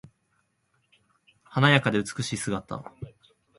[1.43, 2.83] 華やかで美しい姿。